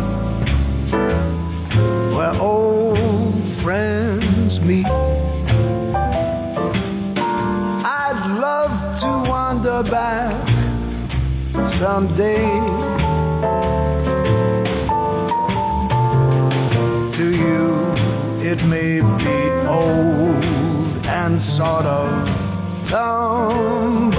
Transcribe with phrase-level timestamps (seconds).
[2.16, 4.90] where old friends meet.
[8.02, 10.34] I'd love to wander back
[11.78, 12.48] someday
[17.18, 17.64] to you.
[18.50, 20.44] It may be old
[21.06, 22.08] and sort of
[22.90, 24.17] tumbled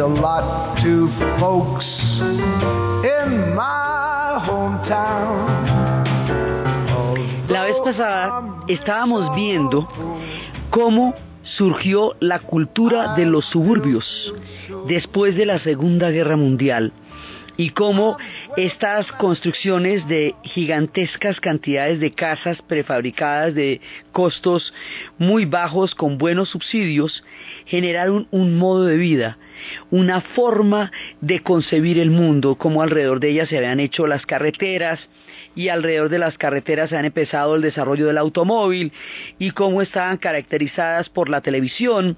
[0.00, 1.84] a lot to folks
[3.04, 5.46] in my hometown.
[7.48, 9.86] La vez pasada estábamos viendo
[10.70, 14.34] cómo surgió la cultura de los suburbios
[14.86, 16.94] después de la Segunda Guerra Mundial
[17.60, 18.16] y cómo
[18.56, 24.72] estas construcciones de gigantescas cantidades de casas prefabricadas de costos
[25.18, 27.22] muy bajos con buenos subsidios
[27.66, 29.36] generaron un modo de vida,
[29.90, 34.98] una forma de concebir el mundo, como alrededor de ellas se habían hecho las carreteras,
[35.54, 38.92] y alrededor de las carreteras se han empezado el desarrollo del automóvil
[39.38, 42.16] y cómo estaban caracterizadas por la televisión,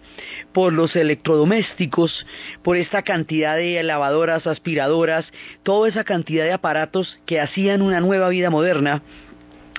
[0.52, 2.26] por los electrodomésticos,
[2.62, 5.24] por esta cantidad de lavadoras, aspiradoras,
[5.62, 9.02] toda esa cantidad de aparatos que hacían una nueva vida moderna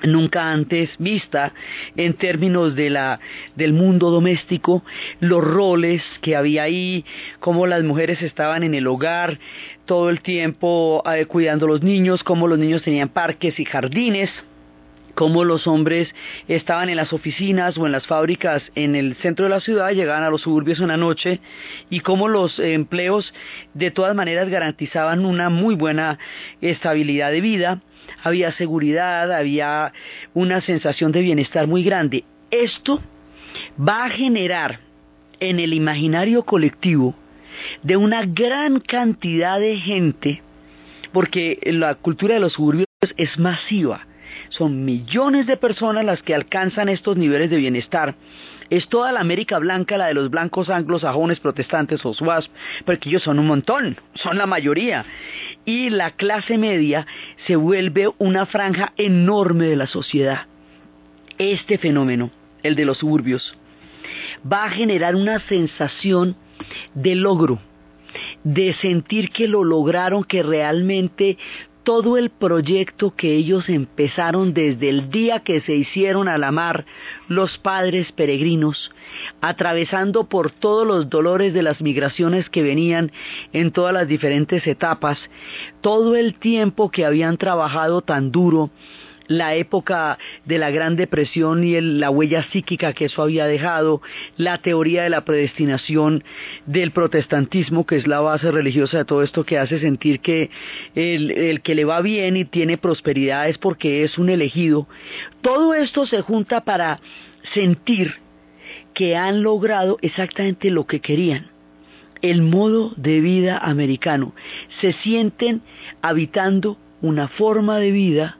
[0.06, 1.52] nunca antes vista
[1.96, 3.20] en términos de la
[3.54, 4.84] del mundo doméstico,
[5.20, 7.04] los roles que había ahí,
[7.40, 9.38] cómo las mujeres estaban en el hogar
[9.84, 14.30] todo el tiempo eh, cuidando a los niños, cómo los niños tenían parques y jardines,
[15.14, 16.08] cómo los hombres
[16.48, 20.24] estaban en las oficinas o en las fábricas en el centro de la ciudad, llegaban
[20.24, 21.40] a los suburbios una noche
[21.90, 23.32] y cómo los empleos
[23.74, 26.18] de todas maneras garantizaban una muy buena
[26.60, 27.80] estabilidad de vida,
[28.22, 29.92] había seguridad, había
[30.34, 32.24] una sensación de bienestar muy grande.
[32.50, 33.02] Esto
[33.78, 34.80] va a generar
[35.40, 37.14] en el imaginario colectivo
[37.82, 40.42] de una gran cantidad de gente,
[41.12, 44.06] porque la cultura de los suburbios es masiva,
[44.48, 48.14] son millones de personas las que alcanzan estos niveles de bienestar.
[48.70, 52.50] Es toda la América blanca, la de los blancos anglosajones, protestantes o SWASP,
[52.84, 55.04] porque ellos son un montón, son la mayoría.
[55.64, 57.06] Y la clase media
[57.46, 60.46] se vuelve una franja enorme de la sociedad.
[61.36, 62.30] Este fenómeno,
[62.62, 63.56] el de los suburbios,
[64.50, 66.36] va a generar una sensación
[66.94, 67.58] de logro,
[68.42, 71.36] de sentir que lo lograron, que realmente
[71.84, 76.86] todo el proyecto que ellos empezaron desde el día que se hicieron a la mar
[77.28, 78.90] los padres peregrinos,
[79.42, 83.12] atravesando por todos los dolores de las migraciones que venían
[83.52, 85.18] en todas las diferentes etapas,
[85.82, 88.70] todo el tiempo que habían trabajado tan duro,
[89.26, 94.02] la época de la Gran Depresión y la huella psíquica que eso había dejado,
[94.36, 96.24] la teoría de la predestinación
[96.66, 100.50] del protestantismo, que es la base religiosa de todo esto que hace sentir que
[100.94, 104.86] el, el que le va bien y tiene prosperidad es porque es un elegido.
[105.40, 107.00] Todo esto se junta para
[107.52, 108.14] sentir
[108.92, 111.54] que han logrado exactamente lo que querían
[112.22, 114.34] el modo de vida americano.
[114.80, 115.60] Se sienten
[116.00, 118.38] habitando una forma de vida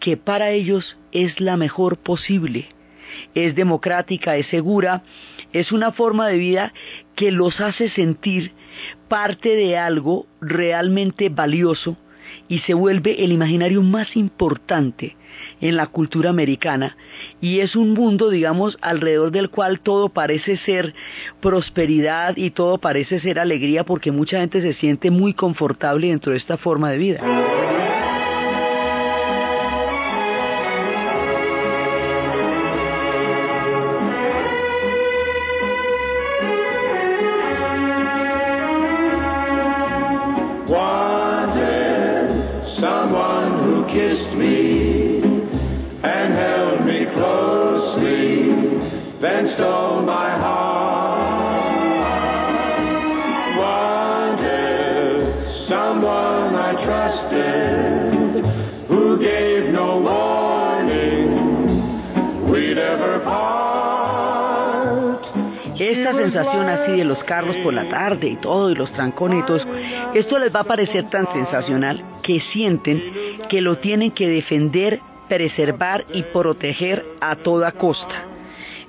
[0.00, 2.68] que para ellos es la mejor posible.
[3.34, 5.02] Es democrática, es segura,
[5.52, 6.72] es una forma de vida
[7.14, 8.52] que los hace sentir
[9.08, 11.96] parte de algo realmente valioso
[12.48, 15.16] y se vuelve el imaginario más importante
[15.60, 16.96] en la cultura americana
[17.40, 20.94] y es un mundo, digamos, alrededor del cual todo parece ser
[21.40, 26.38] prosperidad y todo parece ser alegría porque mucha gente se siente muy confortable dentro de
[26.38, 27.67] esta forma de vida.
[66.30, 69.60] Sensación así de los carros por la tarde y todo, y los trancones y todo
[70.14, 73.02] esto les va a parecer tan sensacional que sienten
[73.48, 78.24] que lo tienen que defender, preservar y proteger a toda costa.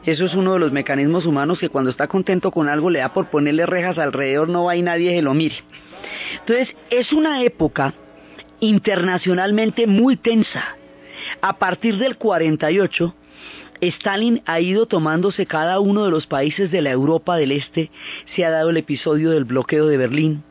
[0.06, 3.14] Eso es uno de los mecanismos humanos que cuando está contento con algo le da
[3.14, 5.56] por ponerle rejas alrededor, no va nadie se lo mire.
[6.40, 7.94] Entonces, es una época
[8.60, 10.64] internacionalmente muy tensa.
[11.42, 13.14] A partir del 48,
[13.81, 17.92] Stalin ha ido tomándose cada uno de los países de la Europa del Este,
[18.36, 20.44] se ha dado el episodio del bloqueo de Berlín,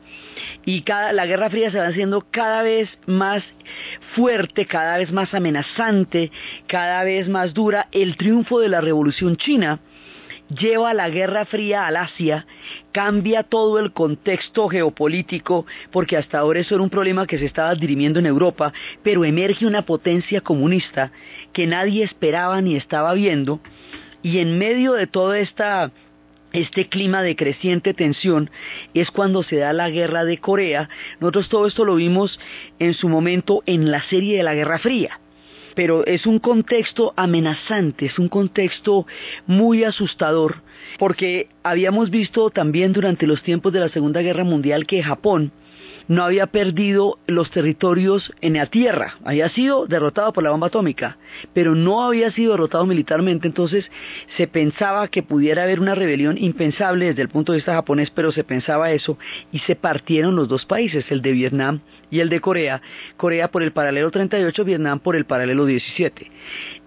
[0.65, 3.43] y cada, la Guerra Fría se va haciendo cada vez más
[4.15, 6.31] fuerte, cada vez más amenazante,
[6.67, 7.87] cada vez más dura.
[7.91, 9.79] El triunfo de la Revolución China
[10.49, 12.45] lleva la Guerra Fría al Asia,
[12.91, 17.75] cambia todo el contexto geopolítico, porque hasta ahora eso era un problema que se estaba
[17.75, 18.73] dirimiendo en Europa,
[19.03, 21.11] pero emerge una potencia comunista
[21.53, 23.59] que nadie esperaba ni estaba viendo,
[24.21, 25.07] y en medio de
[25.41, 25.91] esta
[26.51, 28.49] este clima de creciente tensión
[28.95, 30.89] es cuando se da la guerra de Corea.
[31.19, 32.39] Nosotros todo esto lo vimos
[32.79, 35.19] en su momento en la serie de la Guerra Fría.
[35.79, 39.07] Pero es un contexto amenazante, es un contexto
[39.47, 40.57] muy asustador,
[40.97, 45.53] porque habíamos visto también durante los tiempos de la Segunda Guerra Mundial que Japón
[46.09, 51.17] no había perdido los territorios en la tierra, había sido derrotado por la bomba atómica,
[51.53, 53.89] pero no había sido derrotado militarmente, entonces
[54.35, 58.31] se pensaba que pudiera haber una rebelión impensable desde el punto de vista japonés, pero
[58.31, 59.19] se pensaba eso
[59.51, 62.81] y se partieron los dos países, el de Vietnam y el de Corea,
[63.15, 66.31] Corea por el paralelo 38, Vietnam por el paralelo 17.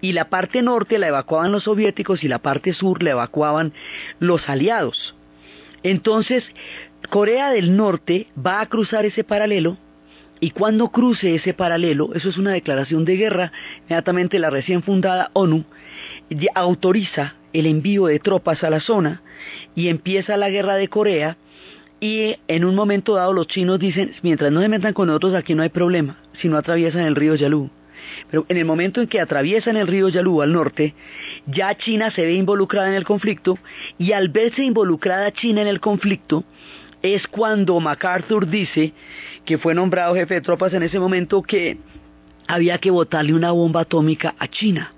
[0.01, 3.71] Y la parte norte la evacuaban los soviéticos y la parte sur la evacuaban
[4.19, 5.15] los aliados.
[5.81, 6.43] Entonces,
[7.09, 9.77] Corea del Norte va a cruzar ese paralelo
[10.39, 13.51] y cuando cruce ese paralelo, eso es una declaración de guerra,
[13.81, 15.63] inmediatamente la recién fundada ONU
[16.55, 19.21] autoriza el envío de tropas a la zona
[19.75, 21.37] y empieza la guerra de Corea
[21.99, 25.55] y en un momento dado los chinos dicen, mientras no se metan con nosotros aquí
[25.55, 27.69] no hay problema, si no atraviesan el río Yalu.
[28.29, 30.93] Pero en el momento en que atraviesan el río Yalu al norte,
[31.45, 33.57] ya China se ve involucrada en el conflicto
[33.97, 36.43] y al verse involucrada China en el conflicto,
[37.03, 38.93] es cuando MacArthur dice,
[39.45, 41.77] que fue nombrado jefe de tropas en ese momento, que
[42.47, 44.93] había que botarle una bomba atómica a China.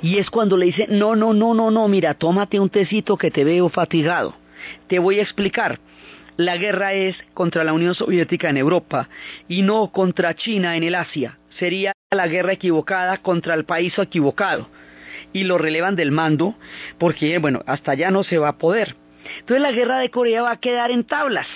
[0.00, 3.32] Y es cuando le dice, no, no, no, no, no, mira, tómate un tecito que
[3.32, 4.34] te veo fatigado.
[4.86, 5.80] Te voy a explicar.
[6.36, 9.08] La guerra es contra la Unión Soviética en Europa
[9.48, 11.38] y no contra China en el Asia.
[11.58, 14.68] Sería la guerra equivocada contra el país equivocado.
[15.32, 16.54] Y lo relevan del mando
[16.98, 18.96] porque, bueno, hasta allá no se va a poder.
[19.40, 21.46] Entonces la guerra de Corea va a quedar en tablas.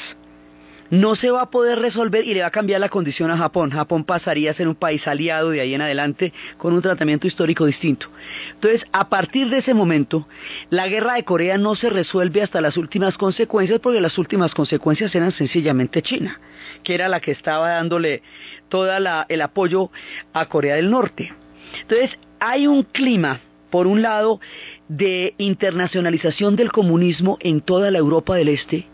[0.89, 3.71] No se va a poder resolver y le va a cambiar la condición a Japón.
[3.71, 7.67] Japón pasaría a ser un país aliado de ahí en adelante con un tratamiento histórico
[7.67, 8.07] distinto.
[8.53, 10.29] Entonces, a partir de ese momento,
[10.71, 15.13] la guerra de Corea no se resuelve hasta las últimas consecuencias porque las últimas consecuencias
[15.15, 16.41] eran sencillamente China,
[16.85, 18.23] que era la que estaba dándole
[18.69, 18.89] todo
[19.29, 19.91] el apoyo
[20.35, 21.35] a Corea del Norte.
[21.81, 24.41] Entonces, hay un clima por un lado,
[24.89, 28.87] de internacionalización del comunismo en toda la Europa del Este.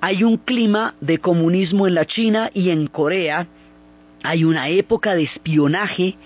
[0.00, 3.46] Hay un clima de comunismo en la China y en Corea.
[4.22, 6.16] Hay una época de espionaje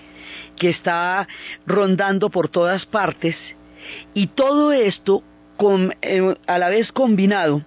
[0.55, 1.27] que está
[1.65, 3.35] rondando por todas partes.
[4.13, 5.23] Y todo esto,
[6.01, 7.63] eh, a la vez combinado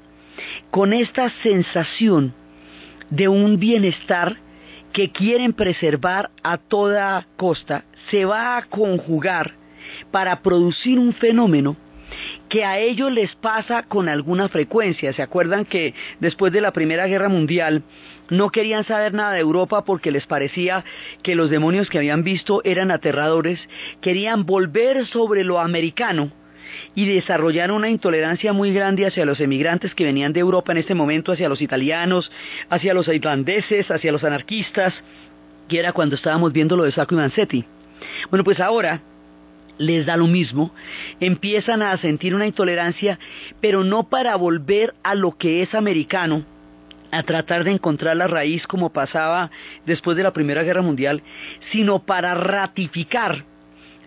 [0.70, 2.34] con esta sensación
[3.10, 4.36] de un bienestar
[4.92, 9.54] que quieren preservar a toda costa, se va a conjugar
[10.10, 11.76] para producir un fenómeno
[12.48, 15.12] que a ellos les pasa con alguna frecuencia.
[15.12, 17.82] ¿Se acuerdan que después de la Primera Guerra Mundial
[18.30, 20.84] no querían saber nada de Europa porque les parecía
[21.22, 23.60] que los demonios que habían visto eran aterradores?
[24.00, 26.32] Querían volver sobre lo americano
[26.94, 30.94] y desarrollar una intolerancia muy grande hacia los emigrantes que venían de Europa en este
[30.94, 32.30] momento, hacia los italianos,
[32.68, 34.92] hacia los irlandeses, hacia los anarquistas,
[35.68, 37.64] que era cuando estábamos viendo lo de Sacco y Manzetti.
[38.30, 39.00] Bueno, pues ahora
[39.78, 40.72] les da lo mismo,
[41.20, 43.18] empiezan a sentir una intolerancia,
[43.60, 46.44] pero no para volver a lo que es americano,
[47.10, 49.50] a tratar de encontrar la raíz como pasaba
[49.84, 51.22] después de la Primera Guerra Mundial,
[51.70, 53.44] sino para ratificar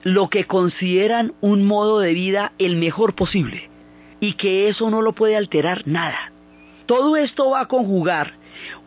[0.03, 3.69] lo que consideran un modo de vida el mejor posible
[4.19, 6.31] y que eso no lo puede alterar nada.
[6.85, 8.33] Todo esto va a conjugar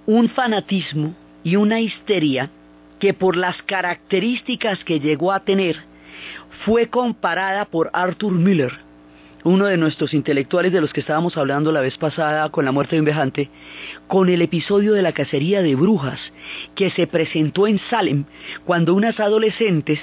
[0.06, 2.50] un fanatismo y una histeria
[2.98, 5.91] que por las características que llegó a tener
[6.64, 8.72] fue comparada por Arthur Miller
[9.44, 12.96] uno de nuestros intelectuales de los que estábamos hablando la vez pasada con la muerte
[12.96, 13.50] de un viajante,
[14.06, 16.20] con el episodio de la cacería de brujas
[16.74, 18.24] que se presentó en Salem
[18.64, 20.00] cuando unas adolescentes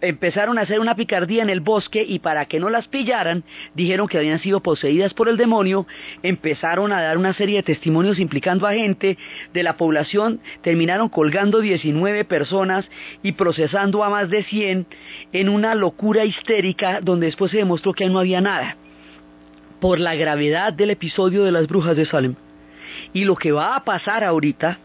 [0.00, 3.44] empezaron a hacer una picardía en el bosque y para que no las pillaran
[3.74, 5.86] dijeron que habían sido poseídas por el demonio,
[6.22, 9.18] empezaron a dar una serie de testimonios implicando a gente
[9.52, 12.88] de la población, terminaron colgando 19 personas
[13.22, 14.86] y procesando a más de 100
[15.32, 18.76] en una locura histérica donde después se demostró que no había nada
[19.80, 22.34] por la gravedad del episodio de las brujas de Salem.
[23.12, 24.78] Y lo que va a pasar ahorita,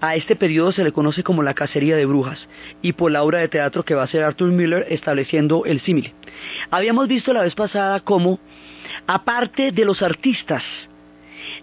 [0.00, 2.48] a este periodo se le conoce como la cacería de brujas,
[2.80, 6.14] y por la obra de teatro que va a hacer Arthur Miller estableciendo el símil.
[6.70, 8.38] Habíamos visto la vez pasada cómo,
[9.06, 10.62] aparte de los artistas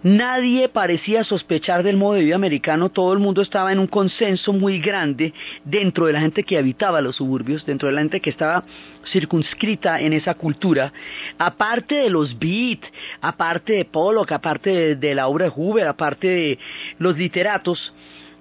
[0.02, 4.52] Nadie parecía sospechar del modo de vida americano, todo el mundo estaba en un consenso
[4.52, 5.32] muy grande
[5.64, 8.64] dentro de la gente que habitaba los suburbios, dentro de la gente que estaba
[9.10, 10.92] circunscrita en esa cultura,
[11.38, 12.80] aparte de los beat,
[13.20, 16.58] aparte de Pollock, aparte de, la obra de Hoover, aparte de
[16.98, 17.92] los literatos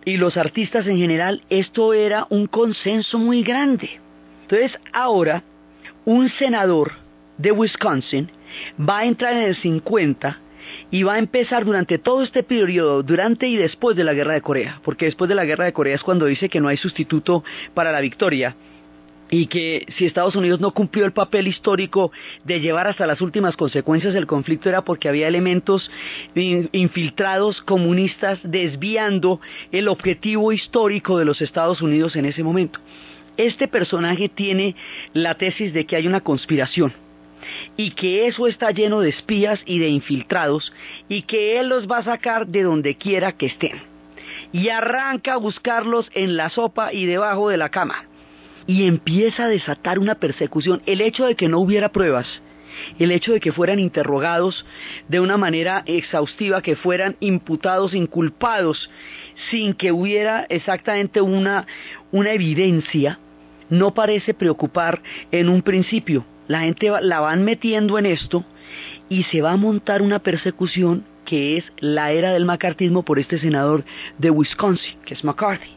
[0.06, 4.00] y los artistas en general, esto era un consenso muy grande.
[4.44, 5.44] Entonces ahora,
[6.06, 6.94] un senador
[7.38, 8.30] de Wisconsin
[8.80, 10.40] va a entrar en el 50
[10.92, 14.42] y va a empezar durante todo este periodo, durante y después de la guerra de
[14.42, 17.44] Corea, porque después de la guerra de Corea es cuando dice que no hay sustituto
[17.74, 18.56] para la victoria
[19.30, 22.12] y que si Estados Unidos no cumplió el papel histórico
[22.44, 25.90] de llevar hasta las últimas consecuencias del conflicto era porque había elementos
[26.34, 32.80] infiltrados comunistas desviando el objetivo histórico de los Estados Unidos en ese momento.
[33.36, 34.76] Este personaje tiene
[35.14, 36.94] la tesis de que hay una conspiración
[37.76, 40.72] y que eso está lleno de espías y de infiltrados
[41.08, 43.82] y que él los va a sacar de donde quiera que estén.
[44.52, 48.06] Y arranca a buscarlos en la sopa y debajo de la cama.
[48.66, 50.82] Y empieza a desatar una persecución.
[50.86, 52.28] El hecho de que no hubiera pruebas,
[53.00, 54.66] el hecho de que fueran interrogados
[55.08, 58.90] de una manera exhaustiva, que fueran imputados, inculpados,
[59.50, 61.66] sin que hubiera exactamente una,
[62.12, 63.20] una evidencia,
[63.70, 65.02] no parece preocupar
[65.32, 68.44] en un principio la gente la van metiendo en esto
[69.10, 73.38] y se va a montar una persecución que es la era del macartismo por este
[73.38, 73.84] senador
[74.18, 75.72] de Wisconsin, que es McCarthy.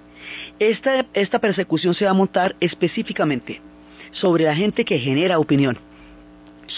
[0.60, 3.60] Esta, esta persecución se va a montar específicamente
[4.12, 5.76] sobre la gente que genera opinión,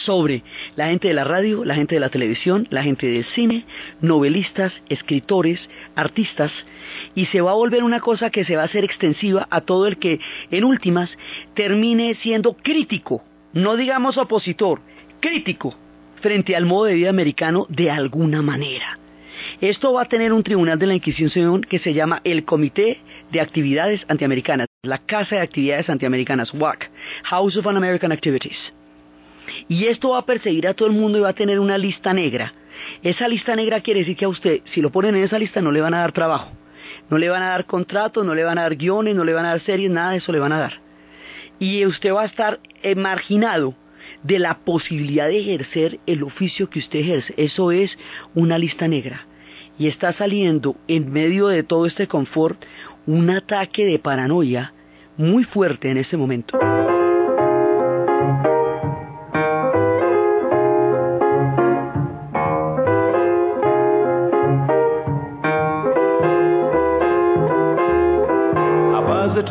[0.06, 0.42] sobre
[0.74, 3.66] la gente de la radio, la gente de la televisión, la gente del cine,
[4.00, 5.60] novelistas, escritores,
[5.94, 6.50] artistas,
[7.14, 9.86] y se va a volver una cosa que se va a hacer extensiva a todo
[9.86, 10.18] el que,
[10.50, 11.10] en últimas,
[11.54, 13.22] termine siendo crítico
[13.52, 14.80] no digamos opositor,
[15.20, 15.74] crítico
[16.20, 18.98] frente al modo de vida americano de alguna manera.
[19.60, 23.40] Esto va a tener un tribunal de la Inquisición que se llama el Comité de
[23.40, 26.90] Actividades Antiamericanas, la Casa de Actividades Antiamericanas, WAC,
[27.24, 28.72] House of Un-American Activities.
[29.68, 32.12] Y esto va a perseguir a todo el mundo y va a tener una lista
[32.12, 32.54] negra.
[33.02, 35.72] Esa lista negra quiere decir que a usted, si lo ponen en esa lista, no
[35.72, 36.52] le van a dar trabajo.
[37.10, 39.44] No le van a dar contratos, no le van a dar guiones, no le van
[39.44, 40.91] a dar series, nada de eso le van a dar
[41.62, 42.58] y usted va a estar
[42.96, 43.76] marginado
[44.24, 47.34] de la posibilidad de ejercer el oficio que usted ejerce.
[47.36, 47.96] Eso es
[48.34, 49.28] una lista negra.
[49.78, 52.64] Y está saliendo en medio de todo este confort
[53.06, 54.74] un ataque de paranoia
[55.16, 56.58] muy fuerte en este momento.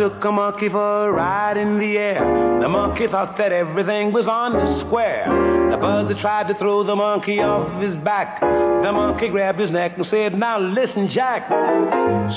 [0.01, 2.21] Took a monkey for a ride in the air.
[2.59, 5.25] The monkey thought that everything was on the square.
[5.69, 8.41] The buzzer tried to throw the monkey off his back.
[8.41, 11.45] The monkey grabbed his neck and said, Now listen, Jack.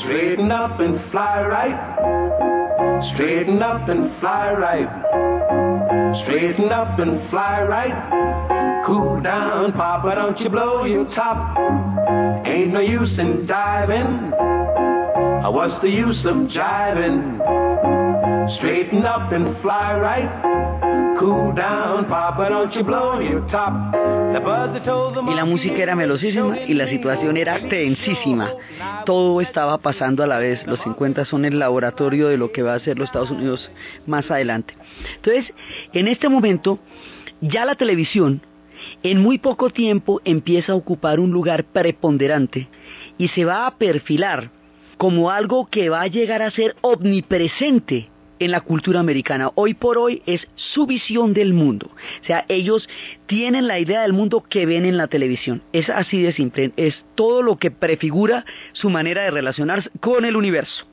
[0.00, 3.14] Straighten up and fly right.
[3.14, 6.22] Straighten up and fly right.
[6.26, 8.84] Straighten up and fly right.
[8.84, 11.56] Cool down, Papa, don't you blow your top.
[12.46, 14.63] Ain't no use in diving.
[15.52, 17.38] What's the use of jiving?
[18.56, 21.18] Straighten up and fly right.
[21.18, 23.94] Cool down, Papa, don't you blow your top.
[25.28, 28.50] Y la música era melosísima y la situación era tensísima.
[29.04, 30.66] Todo estaba pasando a la vez.
[30.66, 33.70] Los 50 son el laboratorio de lo que va a ser los Estados Unidos
[34.06, 34.74] más adelante.
[35.16, 35.52] Entonces,
[35.92, 36.80] en este momento,
[37.40, 38.40] ya la televisión
[39.02, 42.68] en muy poco tiempo empieza a ocupar un lugar preponderante
[43.18, 44.50] y se va a perfilar
[44.96, 49.50] como algo que va a llegar a ser omnipresente en la cultura americana.
[49.54, 51.90] Hoy por hoy es su visión del mundo.
[52.22, 52.88] O sea, ellos
[53.26, 55.62] tienen la idea del mundo que ven en la televisión.
[55.72, 56.72] Es así de simple.
[56.76, 60.86] Es todo lo que prefigura su manera de relacionarse con el universo.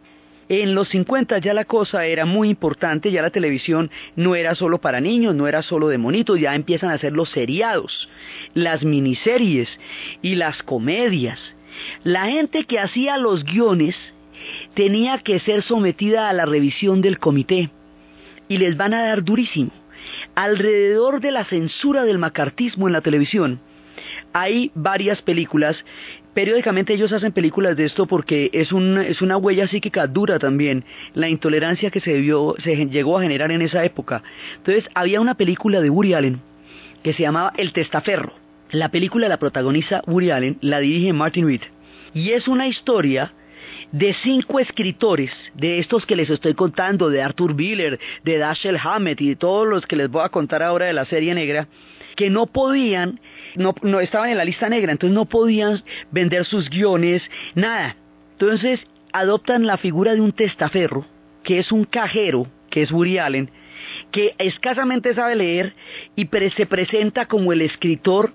[0.49, 4.81] En los 50 ya la cosa era muy importante, ya la televisión no era solo
[4.81, 8.09] para niños, no era solo de monitos, ya empiezan a hacer los seriados,
[8.53, 9.69] las miniseries
[10.21, 11.39] y las comedias.
[12.03, 13.95] La gente que hacía los guiones
[14.73, 17.69] tenía que ser sometida a la revisión del comité
[18.47, 19.71] y les van a dar durísimo.
[20.35, 23.59] Alrededor de la censura del macartismo en la televisión,
[24.33, 25.77] hay varias películas.
[26.33, 31.91] Periódicamente ellos hacen películas de esto porque es, una huella psíquica dura también, la intolerancia
[31.91, 32.23] que se,
[32.63, 34.23] se llegó a generar en esa época.
[34.57, 36.41] Entonces había una película de Woody Allen
[37.03, 38.40] que se llamaba El Testaferro.
[38.71, 41.61] La película la protagoniza Woody Allen, la dirige Martin Reed.
[42.13, 43.33] Y es una historia
[43.91, 49.19] de cinco escritores, de estos que les estoy contando, de Arthur Biller, de Dashiell Hammett
[49.19, 51.67] y de todos los que les voy a contar ahora de la serie negra,
[52.15, 53.19] que no podían,
[53.55, 57.21] no, no estaban en la lista negra, entonces no podían vender sus guiones,
[57.55, 57.97] nada.
[58.33, 58.79] Entonces
[59.11, 61.05] adoptan la figura de un testaferro,
[61.43, 63.51] que es un cajero, que es Woody Allen,
[64.11, 65.73] que escasamente sabe leer
[66.15, 68.31] y se presenta como el escritor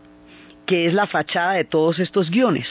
[0.66, 2.68] que es la fachada de todos estos guiones.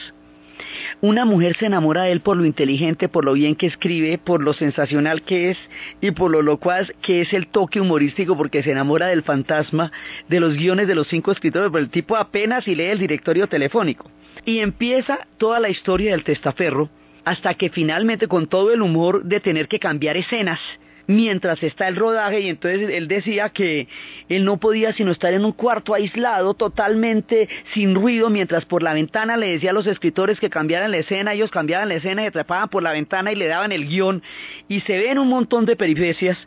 [1.00, 4.42] Una mujer se enamora de él por lo inteligente, por lo bien que escribe, por
[4.42, 5.58] lo sensacional que es
[6.00, 9.92] y por lo locuaz que es el toque humorístico porque se enamora del fantasma
[10.28, 13.48] de los guiones de los cinco escritores, pero el tipo apenas si lee el directorio
[13.48, 14.10] telefónico.
[14.44, 16.88] Y empieza toda la historia del testaferro
[17.24, 20.60] hasta que finalmente con todo el humor de tener que cambiar escenas
[21.06, 23.88] mientras está el rodaje y entonces él decía que
[24.28, 28.94] él no podía sino estar en un cuarto aislado totalmente sin ruido mientras por la
[28.94, 32.26] ventana le decía a los escritores que cambiaran la escena, ellos cambiaban la escena y
[32.26, 34.22] atrapaban por la ventana y le daban el guion
[34.68, 36.38] y se ven un montón de peripecias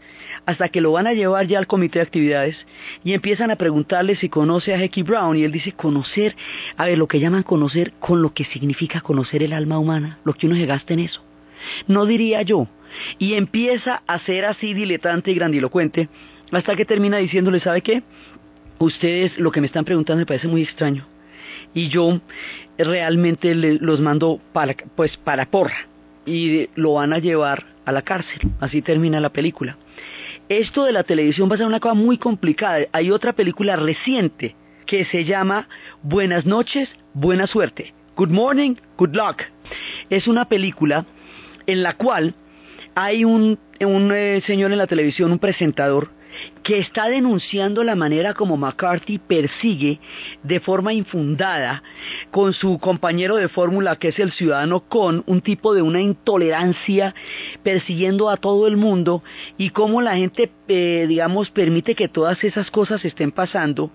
[0.45, 2.55] hasta que lo van a llevar ya al comité de actividades
[3.03, 6.35] y empiezan a preguntarle si conoce a Hecky Brown y él dice conocer,
[6.77, 10.33] a ver lo que llaman conocer con lo que significa conocer el alma humana, lo
[10.33, 11.23] que uno se gasta en eso.
[11.87, 12.67] No diría yo,
[13.17, 16.09] y empieza a ser así diletante y grandilocuente
[16.51, 18.03] hasta que termina diciéndole, ¿sabe qué?
[18.79, 21.05] Ustedes lo que me están preguntando me parece muy extraño
[21.73, 22.21] y yo
[22.77, 24.39] realmente los mando
[24.95, 25.87] pues para porra
[26.25, 28.39] y lo van a llevar a la cárcel.
[28.59, 29.77] Así termina la película.
[30.47, 32.85] Esto de la televisión va a ser una cosa muy complicada.
[32.91, 35.67] Hay otra película reciente que se llama
[36.01, 37.93] Buenas noches, buena suerte.
[38.15, 39.43] Good morning, good luck.
[40.09, 41.05] Es una película
[41.67, 42.33] en la cual
[42.95, 46.09] hay un, eh, señor en la televisión, un presentador,
[46.63, 49.99] que está denunciando la manera como McCarthy persigue
[50.43, 51.83] de forma infundada
[52.31, 57.15] con su compañero de fórmula que es el ciudadano con un tipo de una intolerancia
[57.63, 59.23] persiguiendo a todo el mundo
[59.57, 63.91] y cómo la gente eh, digamos permite que todas esas cosas estén pasando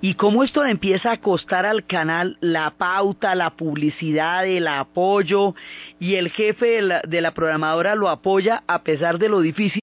[0.00, 5.54] y cómo esto le empieza a costar al canal la pauta, la publicidad, el apoyo
[6.00, 9.80] y el jefe de la, de la programadora lo apoya a pesar de lo difícil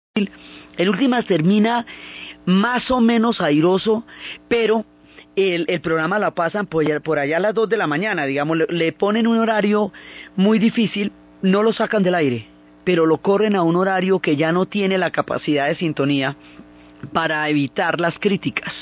[0.78, 1.86] el últimas termina
[2.46, 4.06] más o menos airoso,
[4.48, 4.86] pero
[5.36, 9.28] el, programa lo pasan por allá, a las 2 de la mañana, digamos, le, ponen
[9.28, 9.92] un horario
[10.36, 12.46] muy difícil, no lo sacan del aire,
[12.84, 16.36] pero lo corren a un horario que ya no tiene la capacidad de sintonía
[17.12, 18.74] para evitar las críticas.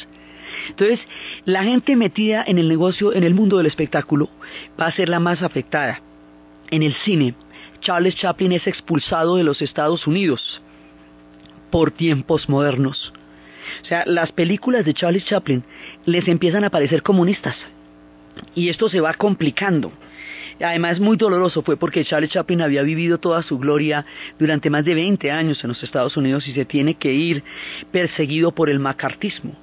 [0.69, 0.99] Entonces,
[1.45, 4.29] la gente metida en el negocio, en el mundo del espectáculo,
[4.79, 6.01] va a ser la más afectada.
[6.69, 7.35] En el cine,
[7.79, 10.61] Charles Chaplin es expulsado de los Estados Unidos
[11.71, 13.11] por tiempos modernos.
[13.81, 15.63] O sea, las películas de Charlie Chaplin
[16.05, 17.55] les empiezan a parecer comunistas.
[18.55, 19.91] Y esto se va complicando.
[20.59, 24.05] Además, muy doloroso fue porque Charlie Chaplin había vivido toda su gloria
[24.37, 27.43] durante más de 20 años en los Estados Unidos y se tiene que ir
[27.91, 29.55] perseguido por el macartismo.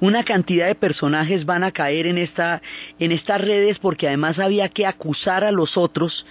[0.00, 2.60] Una cantidad de personajes van a caer en, esta,
[2.98, 6.26] en estas redes porque además había que acusar a los otros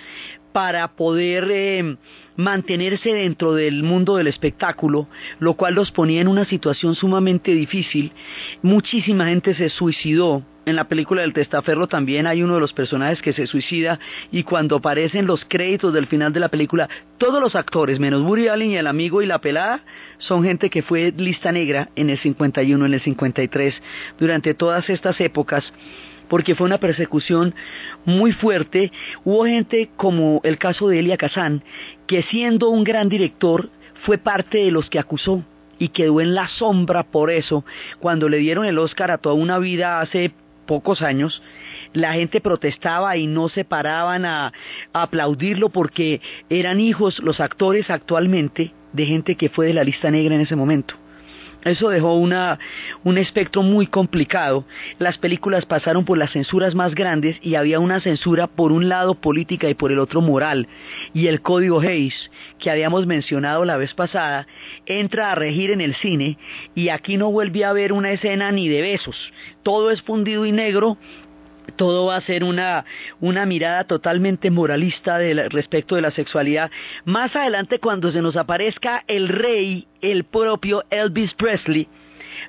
[0.56, 1.98] para poder eh,
[2.38, 8.14] mantenerse dentro del mundo del espectáculo, lo cual los ponía en una situación sumamente difícil.
[8.62, 10.44] Muchísima gente se suicidó.
[10.66, 14.00] En la película del Testaferro también hay uno de los personajes que se suicida
[14.32, 16.88] y cuando aparecen los créditos del final de la película,
[17.18, 19.82] todos los actores, menos Woody Allen y el amigo y la pelada,
[20.20, 23.82] son gente que fue lista negra en el 51, en el 53,
[24.18, 25.66] durante todas estas épocas
[26.28, 27.54] porque fue una persecución
[28.06, 28.92] muy fuerte.
[29.24, 31.64] Hubo gente como el caso de Elia Kazan,
[32.08, 33.70] que siendo un gran director
[34.06, 35.44] fue parte de los que acusó
[35.80, 37.66] y quedó en la sombra por eso.
[38.00, 40.32] Cuando le dieron el Oscar a toda una vida hace
[40.66, 41.44] pocos años,
[41.94, 44.48] la gente protestaba y no se paraban a,
[44.94, 50.10] a, aplaudirlo porque eran hijos los actores actualmente de gente que fue de la lista
[50.10, 50.96] negra en ese momento.
[51.66, 54.66] Eso dejó un espectro muy complicado.
[55.00, 59.16] Las películas pasaron por las censuras más grandes y había una censura por un lado
[59.16, 60.68] política y por el otro moral.
[61.12, 64.46] Y el código Hayes, que habíamos mencionado la vez pasada,
[64.86, 66.38] entra a regir en el cine
[66.76, 69.34] y aquí no vuelve a haber una escena ni de besos.
[69.64, 71.00] Todo es fundido y negro
[71.76, 72.86] todo va a ser una,
[73.22, 75.18] una mirada totalmente moralista
[75.50, 76.72] respecto de la sexualidad.
[77.06, 81.88] Más adelante, cuando se nos aparezca el rey, el propio Elvis Presley,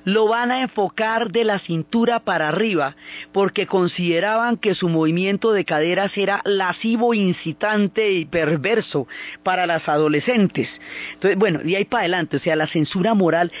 [0.03, 2.95] lo van a enfocar de la cintura para arriba
[3.31, 9.07] porque consideraban que su movimiento de caderas era lascivo, incitante y perverso
[9.43, 10.69] para las adolescentes.
[11.13, 13.51] Entonces, bueno, de ahí para adelante, o sea, la censura moral,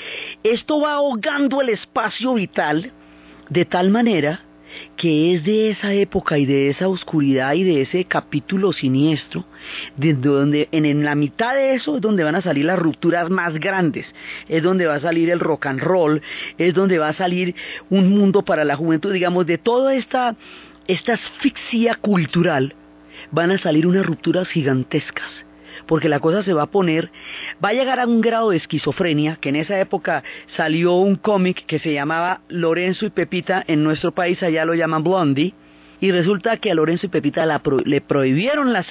[0.43, 2.91] esto va ahogando el espacio vital
[3.49, 4.41] de tal manera
[4.95, 9.45] que es de esa época y de esa oscuridad y de ese capítulo siniestro,
[9.95, 13.53] de donde en, la mitad de eso es donde van a salir las rupturas más
[13.59, 14.05] grandes,
[14.47, 16.21] es donde va a salir el rock and roll,
[16.57, 17.55] es donde va a salir
[17.89, 20.35] un mundo para la juventud, digamos, de toda esta,
[20.87, 22.75] esta asfixia cultural,
[23.31, 25.46] van a salir unas rupturas gigantescas
[25.85, 27.11] porque la cosa se va a poner,
[27.63, 30.23] va a llegar a un grado de esquizofrenia, que en esa época
[30.55, 35.03] salió un cómic que se llamaba Lorenzo y Pepita, en nuestro país allá lo llaman
[35.03, 35.53] Blondie,
[35.99, 37.45] y resulta que a Lorenzo y Pepita
[37.85, 38.85] le prohibieron la,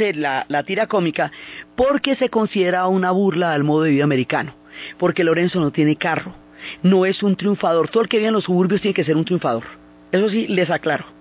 [0.49, 1.31] la tira cómica
[1.77, 4.55] porque se consideraba una burla al modo de vida americano,
[4.99, 6.35] porque Lorenzo no tiene carro,
[6.83, 9.25] no es un triunfador, todo el que vive en los suburbios tiene que ser un
[9.25, 9.64] triunfador,
[10.12, 11.15] eso sí les aclaro.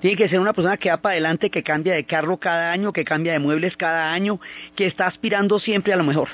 [0.00, 2.92] Tiene que ser una persona que va para adelante, que cambia de carro cada año,
[2.92, 4.40] que cambia de muebles cada año,
[4.74, 6.28] que está aspirando siempre a lo mejor.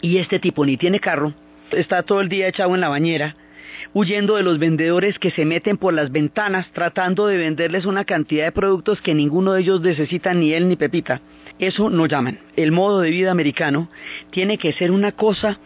[0.00, 1.34] Y este tipo ni tiene carro,
[1.72, 3.36] está todo el día echado en la bañera,
[3.92, 8.44] huyendo de los vendedores que se meten por las ventanas tratando de venderles una cantidad
[8.44, 11.20] de productos que ninguno de ellos necesita, ni él ni Pepita.
[11.58, 12.38] Eso no llaman.
[12.56, 13.90] El modo de vida americano
[14.30, 15.58] tiene que ser una cosa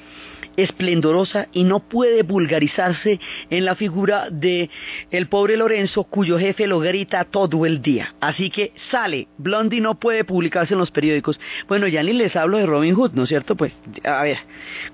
[0.56, 4.70] esplendorosa y no puede vulgarizarse en la figura de
[5.10, 8.14] el pobre Lorenzo cuyo jefe lo grita todo el día.
[8.20, 11.38] Así que sale, Blondie no puede publicarse en los periódicos.
[11.68, 13.56] Bueno, ya ni les hablo de Robin Hood, ¿no es cierto?
[13.56, 13.72] Pues
[14.04, 14.38] a ver,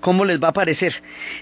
[0.00, 0.94] ¿cómo les va a parecer?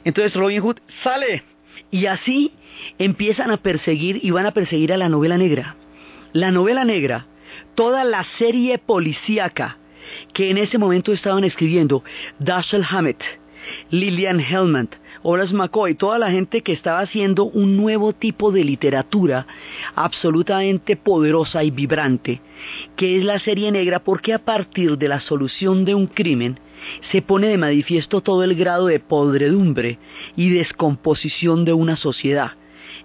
[0.04, 1.44] Entonces Robin Hood sale
[1.90, 2.52] y así
[2.98, 5.76] empiezan a perseguir y van a perseguir a la novela negra.
[6.32, 7.26] La novela negra,
[7.74, 9.78] toda la serie policíaca
[10.32, 12.02] que en ese momento estaban escribiendo
[12.38, 13.22] Dashiell Hammett,
[13.90, 14.88] Lillian Hellman,
[15.22, 19.46] Horace McCoy, toda la gente que estaba haciendo un nuevo tipo de literatura
[19.94, 22.40] absolutamente poderosa y vibrante,
[22.96, 26.58] que es la serie negra, porque a partir de la solución de un crimen
[27.10, 29.98] se pone de manifiesto todo el grado de podredumbre
[30.36, 32.52] y descomposición de una sociedad.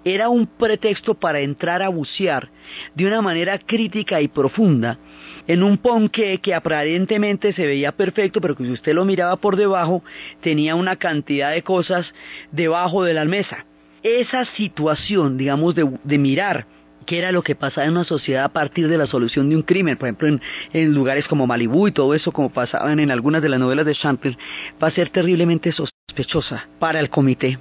[0.05, 2.49] Era un pretexto para entrar a bucear
[2.95, 4.99] de una manera crítica y profunda
[5.47, 9.55] en un ponqué que aparentemente se veía perfecto, pero que si usted lo miraba por
[9.55, 10.03] debajo,
[10.41, 12.13] tenía una cantidad de cosas
[12.51, 13.65] debajo de la mesa.
[14.03, 16.65] Esa situación, digamos, de, mirar
[17.05, 19.61] qué era lo que pasaba en una sociedad a partir de la solución de un
[19.61, 20.39] crimen, por ejemplo,
[20.73, 23.95] en, lugares como Malibú y todo eso, como pasaban en algunas de las novelas de
[23.95, 24.37] Champlain,
[24.81, 27.59] va a ser terriblemente sospechosa para el comité.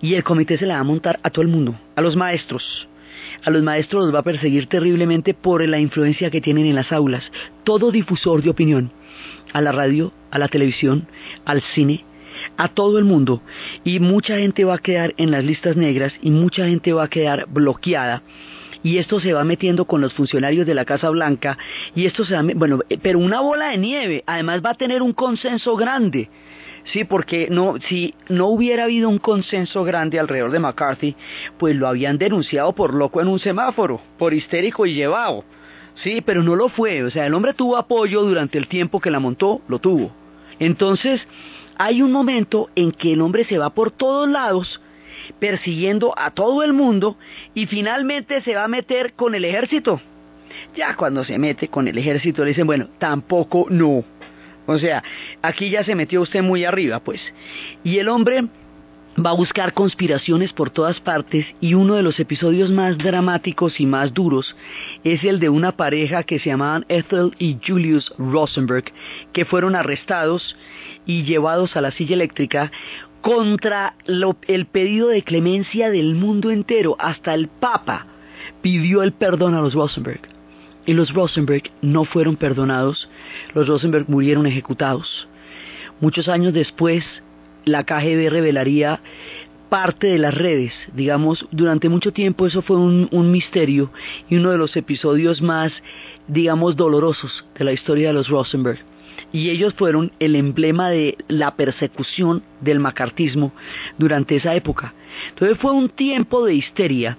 [0.00, 2.88] Y el comité se la va a montar a todo el mundo, a los maestros,
[3.44, 6.92] a los maestros los va a perseguir terriblemente por la influencia que tienen en las
[6.92, 7.30] aulas.
[7.64, 8.92] Todo difusor de opinión,
[9.52, 11.06] a la radio, a la televisión,
[11.44, 12.04] al cine,
[12.56, 13.42] a todo el mundo.
[13.84, 17.10] Y mucha gente va a quedar en las listas negras y mucha gente va a
[17.10, 18.22] quedar bloqueada
[18.82, 21.56] y esto se va metiendo con los funcionarios de la Casa Blanca
[21.94, 25.12] y esto se va, bueno, pero una bola de nieve, además va a tener un
[25.12, 26.28] consenso grande.
[26.84, 31.16] Sí, porque no, si no hubiera habido un consenso grande alrededor de McCarthy,
[31.58, 35.44] pues lo habían denunciado por loco en un semáforo, por histérico y llevado.
[35.94, 37.04] Sí, pero no lo fue.
[37.04, 40.12] O sea, el hombre tuvo apoyo durante el tiempo que la montó, lo tuvo.
[40.58, 41.26] Entonces,
[41.78, 44.80] hay un momento en que el hombre se va por todos lados
[45.38, 47.16] persiguiendo a todo el mundo
[47.54, 50.00] y finalmente se va a meter con el ejército.
[50.74, 54.04] Ya cuando se mete con el ejército le dicen, bueno, tampoco no.
[54.66, 55.02] O sea,
[55.42, 57.20] aquí ya se metió usted muy arriba, pues.
[57.82, 58.44] Y el hombre
[59.18, 63.86] va a buscar conspiraciones por todas partes y uno de los episodios más dramáticos y
[63.86, 64.56] más duros
[65.04, 68.84] es el de una pareja que se llamaban Ethel y Julius Rosenberg,
[69.32, 70.56] que fueron arrestados
[71.04, 72.70] y llevados a la silla eléctrica
[73.20, 76.96] contra el pedido de clemencia del mundo entero.
[76.98, 78.06] Hasta el Papa
[78.62, 80.31] pidió el perdón a los Rosenberg
[80.86, 83.08] y los Rosenberg no fueron perdonados,
[83.54, 85.28] los Rosenberg murieron ejecutados.
[86.00, 87.04] Muchos años después,
[87.64, 89.00] la KGB revelaría
[89.68, 93.90] parte de las redes, digamos, durante mucho tiempo eso fue un, un, misterio
[94.28, 95.72] y uno de los episodios más,
[96.28, 98.80] digamos, dolorosos de la historia de los Rosenberg.
[99.32, 103.52] y ellos fueron el emblema de la persecución del macartismo
[103.96, 104.92] durante esa época.
[105.30, 107.16] Entonces fue un tiempo de histeria,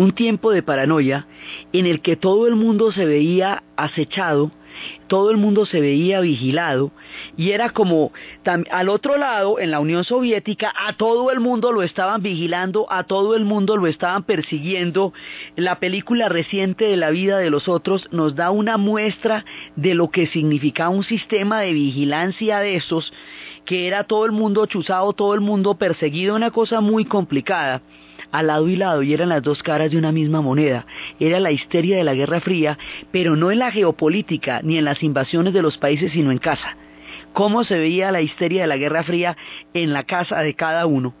[0.00, 1.26] un tiempo de paranoia
[1.74, 4.50] en el que todo el mundo se veía acechado
[5.08, 6.92] todo el mundo se veía vigilado
[7.36, 8.12] y era como
[8.70, 13.04] al otro lado, en la Unión Soviética, a todo el mundo lo estaban vigilando, a
[13.04, 15.12] todo el mundo lo estaban persiguiendo.
[15.56, 19.44] La película reciente de la vida de los otros nos da una muestra
[19.76, 23.12] de lo que significaba un sistema de vigilancia de esos,
[23.64, 27.82] que era todo el mundo chuzado, todo el mundo perseguido, una cosa muy complicada
[28.32, 30.86] al lado y lado y eran las dos caras de una misma moneda.
[31.18, 32.78] Era la histeria de la Guerra Fría,
[33.10, 36.76] pero no en la geopolítica ni en las invasiones de los países, sino en casa.
[37.32, 39.36] Cómo se veía la histeria de la Guerra Fría
[39.72, 41.14] en la casa de cada uno.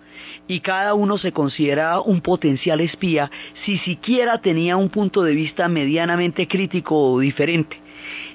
[0.48, 3.30] Y cada uno se consideraba un potencial espía
[3.64, 7.80] si siquiera tenía un punto de vista medianamente crítico o diferente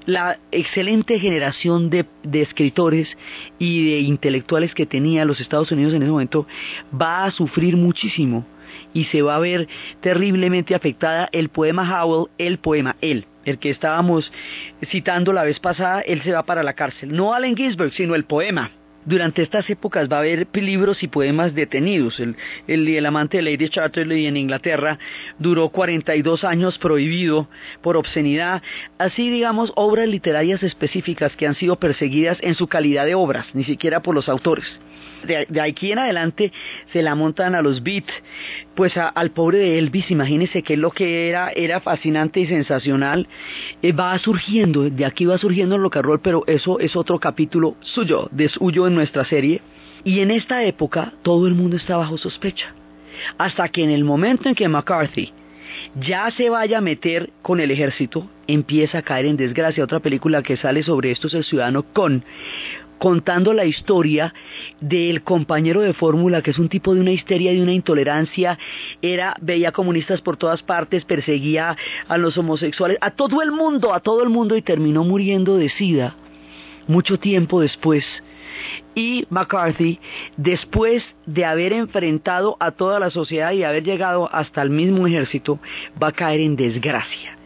[0.06, 3.08] la excelente generación de, escritores
[3.58, 6.48] y de intelectuales que tenía los Estados Unidos en ese momento
[7.00, 8.46] va a sufrir muchísimo
[8.94, 9.68] y se va a ver
[10.02, 14.32] terriblemente afectada el poema Howell, el poema Él, el que estábamos
[14.90, 17.16] citando la vez pasada, él se va para la cárcel.
[17.16, 18.72] No Allen Ginsberg, sino el poema.
[19.06, 22.20] Durante estas épocas va a haber libros y poemas detenidos.
[22.20, 22.36] El,
[22.68, 24.98] el, amante de Lady Chatterley en Inglaterra
[25.38, 27.48] duró 42 años prohibido
[27.84, 28.64] por obscenidad.
[28.98, 33.64] Así, digamos, obras literarias específicas que han sido perseguidas en su calidad de obras, ni
[33.64, 34.66] siquiera por los autores
[35.26, 36.52] de, aquí en adelante
[36.92, 38.14] se la montan a los beats,
[38.76, 43.28] pues al pobre de Elvis, imagínense que lo que era, era fascinante y sensacional,
[43.82, 47.20] eh, va surgiendo, de aquí va surgiendo el rock and roll, pero eso es otro
[47.20, 49.62] capítulo suyo, de suyo en nuestra serie,
[50.04, 52.74] y en esta época todo el mundo está bajo sospecha,
[53.38, 55.34] hasta que en el momento en que McCarthy
[55.96, 59.84] ya se vaya a meter con el ejército, empieza a caer en desgracia.
[59.84, 62.24] Otra película que sale sobre esto es El Ciudadano Con,
[62.98, 64.34] contando la historia
[64.80, 68.58] del compañero de fórmula, que es un tipo de una histeria de una intolerancia,
[69.02, 71.76] era, veía comunistas por todas partes, perseguía
[72.08, 75.70] a los homosexuales, a todo el mundo, a todo el mundo y terminó muriendo de
[75.70, 76.16] sida
[76.88, 78.06] mucho tiempo después.
[78.96, 80.00] Y McCarthy,
[80.38, 85.60] después de haber enfrentado a toda la sociedad y haber llegado hasta el mismo ejército,
[86.02, 87.38] va a caer en desgracia.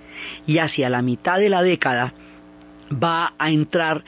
[0.45, 2.13] Y hacia la mitad de la década,
[2.91, 4.04] va a entrar,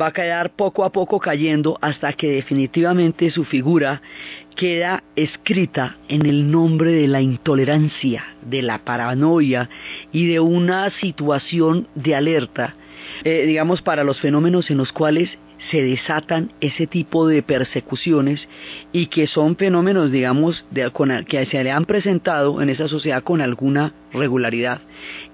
[0.00, 4.02] va a quedar poco a poco cayendo hasta que definitivamente su figura
[4.54, 9.68] queda escrita en el nombre de la intolerancia, de la paranoia
[10.12, 12.74] y de una situación de alerta,
[13.24, 15.38] eh, digamos, para los fenómenos en los cuales
[15.70, 18.48] se desatan ese tipo de persecuciones
[18.92, 20.64] y que son fenómenos, digamos,
[21.26, 24.80] que se le han presentado en esa sociedad con alguna regularidad.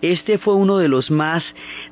[0.01, 1.45] Este fue uno de los más,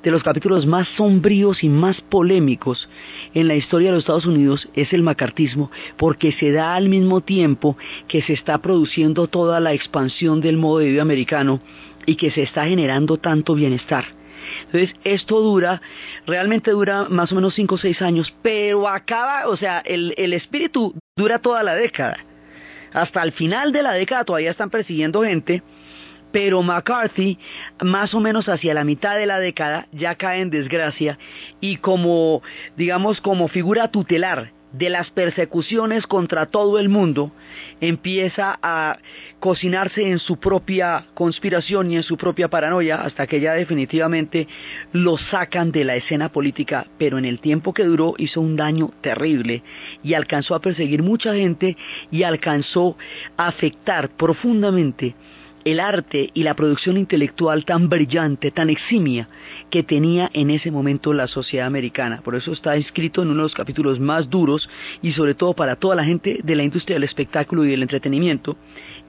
[0.03, 2.88] de los capítulos más sombríos y más polémicos
[3.35, 7.20] en la historia de los Estados Unidos es el macartismo, porque se da al mismo
[7.20, 7.76] tiempo
[8.09, 11.61] que se está produciendo toda la expansión del modo de vida americano
[12.07, 14.19] y que se está generando tanto bienestar.
[14.66, 15.81] Entonces, esto dura,
[16.26, 20.33] realmente dura más o menos 5 o 6 años, pero acaba, o sea, el, el
[20.33, 22.18] espíritu dura toda la década.
[22.92, 25.62] Hasta el final de la década todavía están persiguiendo gente,
[26.33, 27.38] pero McCarthy,
[27.83, 31.18] más o menos hacia la mitad de la década, ya cae en desgracia
[31.61, 32.42] y como,
[32.76, 37.33] digamos, como figura tutelar de las persecuciones contra todo el mundo
[37.80, 38.98] empieza a
[39.40, 44.46] cocinarse en su propia conspiración y en su propia paranoia hasta que ya definitivamente
[44.92, 48.92] lo sacan de la escena política, pero en el tiempo que duró hizo un daño
[49.00, 49.62] terrible
[50.02, 51.76] y alcanzó a perseguir mucha gente
[52.11, 52.96] y alcanzó
[53.37, 55.14] a afectar profundamente
[55.64, 59.29] el arte y la producción intelectual tan brillante, tan eximia
[59.70, 62.20] que tenía en ese momento la sociedad americana.
[62.23, 64.68] Por eso está inscrito en uno de los capítulos más duros
[65.03, 68.57] y sobre todo para toda la gente de la industria del espectáculo y del entretenimiento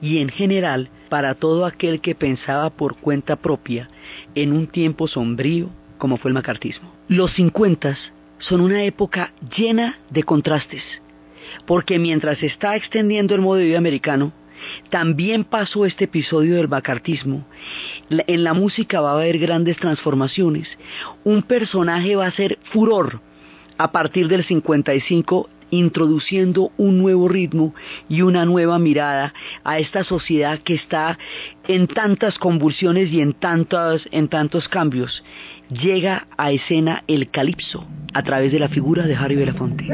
[0.00, 3.88] y en general para todo aquel que pensaba por cuenta propia
[4.34, 6.92] en un tiempo sombrío como fue el macartismo.
[7.08, 7.96] Los 50
[8.38, 10.82] son una época llena de contrastes,
[11.66, 14.32] porque mientras se está extendiendo el modo de vida americano,
[14.90, 17.46] también pasó este episodio del macartismo.
[18.08, 20.68] En la música va a haber grandes transformaciones.
[21.24, 23.20] Un personaje va a ser furor
[23.78, 27.74] a partir del 55 introduciendo un nuevo ritmo
[28.08, 29.32] y una nueva mirada
[29.64, 31.18] a esta sociedad que está
[31.66, 35.24] en tantas convulsiones y en tantos, en tantos cambios.
[35.70, 39.88] Llega a escena el calipso a través de la figura de Harry Belafonte.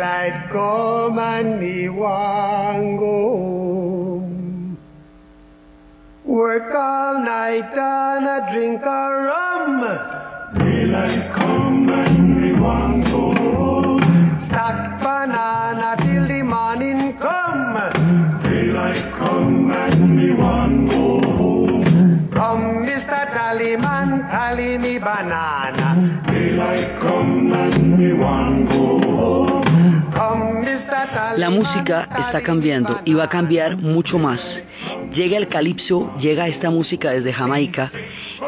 [0.00, 3.70] light come and me want go
[6.24, 9.80] Work all night and a drink a rum.
[10.58, 11.59] Daylight come.
[31.50, 34.40] La música está cambiando y va a cambiar mucho más.
[35.12, 37.90] Llega el calipso, llega esta música desde Jamaica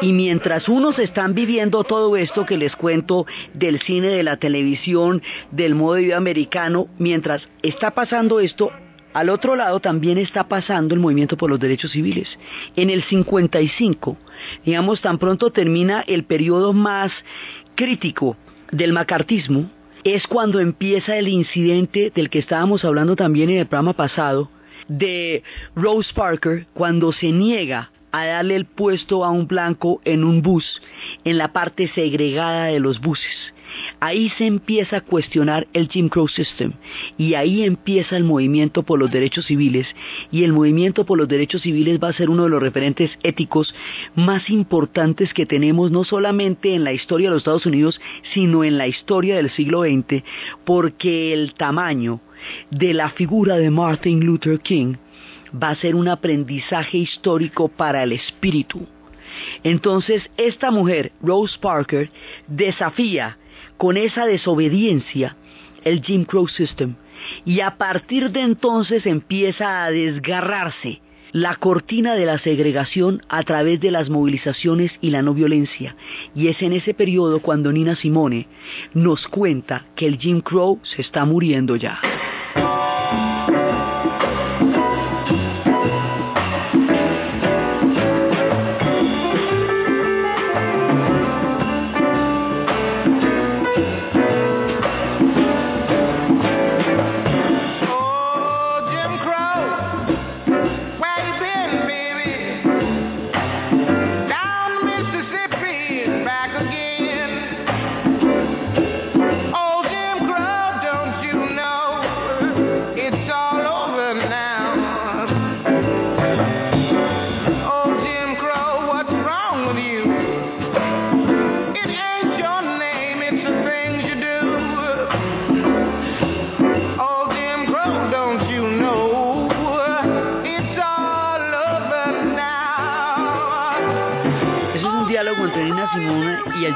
[0.01, 5.21] y mientras unos están viviendo todo esto que les cuento del cine, de la televisión,
[5.51, 8.71] del modo de vida americano, mientras está pasando esto,
[9.15, 12.29] al otro lado también está pasando el movimiento por los derechos civiles.
[12.77, 14.17] En el 55,
[14.65, 17.11] digamos, tan pronto termina el periodo más
[17.75, 18.37] crítico
[18.71, 19.69] del macartismo,
[20.05, 24.51] es cuando empieza el incidente del que estábamos hablando también en el programa pasado,
[24.89, 25.43] de
[25.75, 30.83] Rose Parker, cuando se niega a darle el puesto a un blanco en un bus,
[31.25, 33.55] en la parte segregada de los buses.
[34.01, 36.73] Ahí se empieza a cuestionar el Jim Crow System
[37.17, 39.87] y ahí empieza el movimiento por los derechos civiles
[40.31, 43.75] y el movimiento por los derechos civiles va a ser uno de los referentes éticos
[44.15, 48.01] más importantes que tenemos no solamente en la historia de los Estados Unidos
[48.33, 50.23] sino en la historia del siglo XX
[50.65, 52.21] porque el tamaño
[52.71, 54.95] de la figura de Martin Luther King
[55.61, 58.87] va a ser un aprendizaje histórico para el espíritu.
[59.63, 62.11] Entonces, esta mujer, Rose Parker,
[62.47, 63.39] desafía
[63.83, 65.37] con esa desobediencia
[65.83, 66.95] el Jim Crow System
[67.45, 73.81] y a partir de entonces empieza a desgarrarse la cortina de la segregación a través
[73.81, 75.97] de las movilizaciones y la no violencia.
[76.33, 78.47] Y es en ese periodo cuando Nina Simone
[78.95, 81.99] nos cuenta que el Jim Crow se está muriendo ya.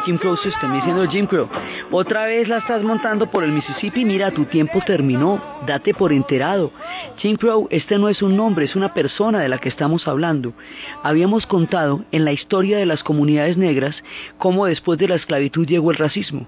[0.06, 1.48] Jim Crow System diciendo Jim Crow,
[1.90, 6.70] otra vez la estás montando por el Mississippi, mira, tu tiempo terminó, date por enterado.
[7.16, 10.52] Jim Crow, este no es un nombre, es una persona de la que estamos hablando.
[11.02, 13.96] Habíamos contado en la historia de las comunidades negras
[14.38, 16.46] cómo después de la esclavitud llegó el racismo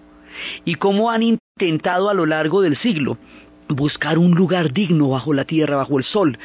[0.65, 3.19] y cómo han intentado a lo largo del siglo
[3.69, 6.39] buscar un lugar digno bajo la tierra, bajo el sol,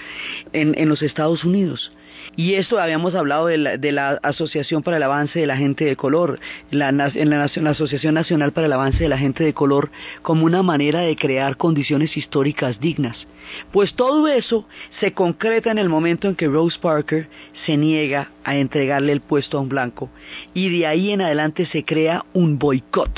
[0.51, 1.91] en, en los Estados Unidos.
[2.35, 6.39] Y esto habíamos hablado de la, Asociación para el Avance de la Gente de Color,
[6.71, 9.91] en la, la Asociación Nacional para el Avance de la Gente de Color,
[10.23, 13.27] como una manera de crear condiciones históricas dignas.
[13.71, 14.67] Pues todo eso
[14.99, 17.29] se concreta en el momento en que Rose Parker
[17.65, 20.09] se niega a entregarle el puesto a un blanco.
[20.55, 23.11] Y de ahí en adelante se crea un boicot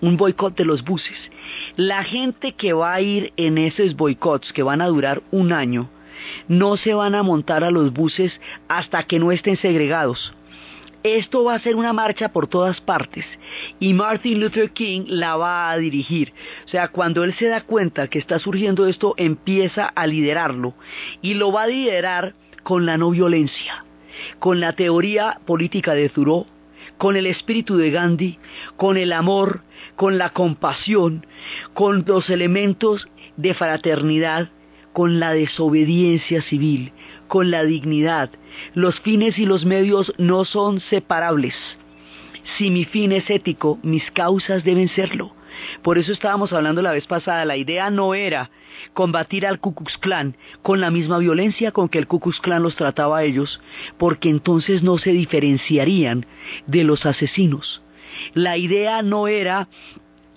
[0.00, 1.18] un boicot de los buses.
[1.76, 5.90] La gente que va a ir en esos boicots que van a durar un año,
[6.48, 10.32] no se van a montar a los buses hasta que no estén segregados.
[11.04, 13.24] Esto va a ser una marcha por todas partes
[13.78, 16.32] y Martin Luther King la va a dirigir.
[16.66, 20.74] O sea, cuando él se da cuenta que está surgiendo esto, empieza a liderarlo
[21.22, 23.84] y lo va a liderar con la no violencia,
[24.40, 26.46] con la teoría política de Thoreau,
[26.98, 28.38] con el espíritu de Gandhi,
[28.76, 29.62] con el amor,
[29.94, 31.24] con la compasión,
[31.74, 34.50] con los elementos de fraternidad,
[34.92, 36.92] con la desobediencia civil,
[37.28, 38.30] con la dignidad.
[38.74, 41.54] Los fines y los medios no son separables.
[42.56, 45.34] Si mi fin es ético, mis causas deben serlo.
[45.82, 48.50] Por eso estábamos hablando la vez pasada, la idea no era
[48.94, 52.62] combatir al Ku Klux Klan con la misma violencia con que el Ku Klux Klan
[52.62, 53.60] los trataba a ellos,
[53.98, 56.26] porque entonces no se diferenciarían
[56.66, 57.82] de los asesinos.
[58.34, 59.68] La idea no era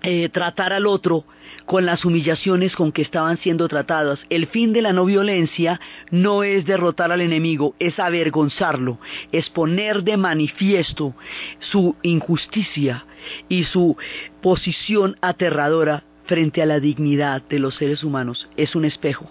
[0.04, 1.26] eh, tratar al otro
[1.66, 4.20] con las humillaciones con que estaban siendo tratadas.
[4.30, 5.80] El fin de la no violencia
[6.10, 9.00] no es derrotar al enemigo, es avergonzarlo,
[9.32, 11.14] es poner de manifiesto
[11.60, 13.06] su injusticia
[13.48, 13.96] y su
[14.42, 18.50] posición aterradora frente a la dignidad de los seres humanos.
[18.58, 19.26] Es un espejo.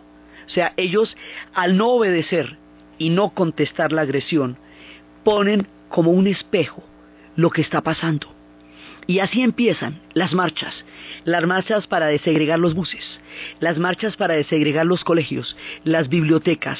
[0.47, 1.17] O sea, ellos
[1.55, 2.59] al no obedecer
[2.99, 4.57] y no contestar la agresión,
[5.25, 6.83] ponen como un espejo
[7.35, 8.40] lo que está pasando.
[9.07, 10.75] Y así empiezan las marchas,
[11.25, 13.05] las marchas para desegregar los buses,
[13.59, 16.79] las marchas para desegregar los colegios, las bibliotecas.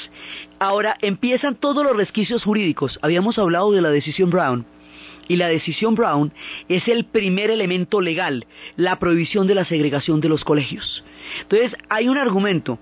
[0.59, 2.99] Ahora empiezan todos los resquicios jurídicos.
[3.01, 4.65] Habíamos hablado de la decisión Brown.
[5.31, 6.33] Y la decisión Brown
[6.67, 11.05] es el primer elemento legal, la prohibición de la segregación de los colegios.
[11.43, 12.79] Entonces, hay un argumento.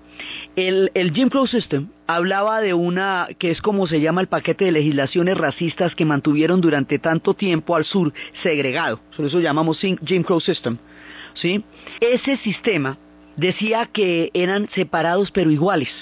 [0.56, 4.72] El, Jim Crow System hablaba de una, que es como se llama el paquete de
[4.72, 8.98] legislaciones racistas que mantuvieron durante tanto tiempo al sur segregado.
[9.16, 10.76] Por eso llamamos Jim Crow System.
[11.34, 11.62] ¿sí?
[12.00, 12.98] Ese sistema
[13.36, 15.92] decía que eran separados pero iguales.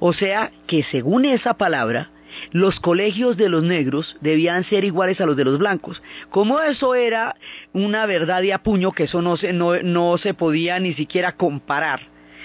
[0.00, 2.10] O sea, que según esa palabra,
[2.52, 6.02] los colegios de los negros debían ser iguales a los de los blancos.
[6.30, 7.36] Como eso era
[7.72, 12.00] una verdad de apuño que eso no se, no, se podía ni siquiera comparar.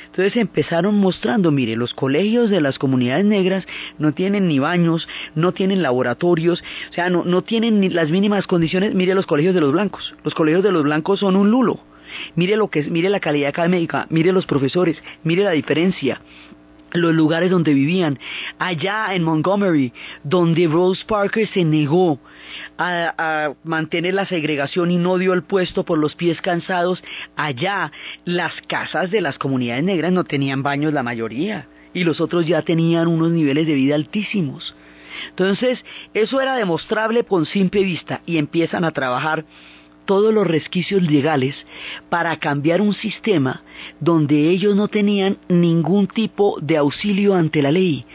[0.06, 3.66] Entonces empezaron mostrando, mire, los colegios de las comunidades negras
[3.98, 8.46] no tienen ni baños, no tienen laboratorios, o sea, no, no tienen ni las mínimas
[8.46, 8.94] condiciones.
[8.94, 10.16] Mire los colegios de los blancos.
[10.24, 11.80] Los colegios de los blancos son un lulo.
[12.36, 16.22] Mire lo que mire la calidad académica, mire los profesores, mire la diferencia
[16.94, 18.20] los lugares donde vivían.
[18.60, 22.20] Allá en Montgomery, donde Rose Parker se negó
[22.78, 27.04] a, mantener la segregación y no dio el puesto por los pies cansados,
[27.36, 27.92] allá
[28.26, 32.62] las casas de las comunidades negras no tenían baños la mayoría y los otros ya
[32.62, 34.76] tenían unos niveles de vida altísimos.
[35.30, 35.84] Entonces,
[36.14, 39.46] eso era demostrable con simple vista y empiezan a trabajar
[40.06, 41.56] todos los resquicios legales
[42.10, 43.64] para cambiar un sistema
[44.00, 48.06] donde ellos no tenían ningún tipo de auxilio ante la ley,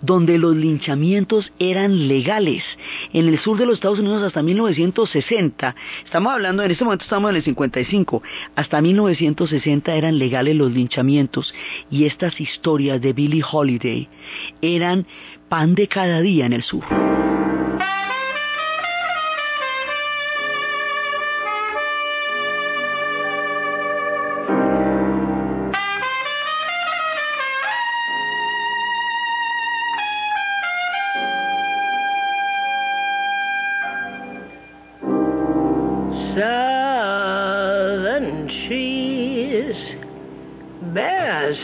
[0.00, 2.64] donde los linchamientos eran legales.
[3.12, 5.74] En el sur de los Estados Unidos hasta 1960,
[6.04, 8.22] estamos hablando, en este momento estamos en el 55,
[8.54, 11.52] hasta 1960 eran legales los linchamientos
[11.90, 14.08] y estas historias de Billie Holiday
[14.60, 15.06] eran
[15.48, 16.84] pan de cada día en el sur.
[41.18, 41.54] En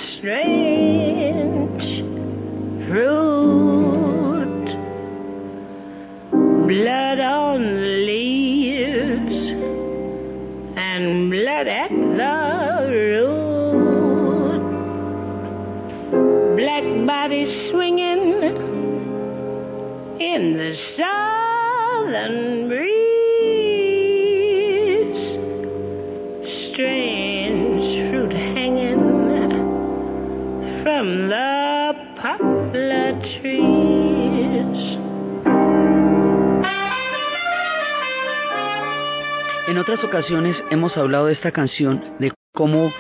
[39.95, 42.91] otras ocasiones hemos hablado de esta canción, de cómo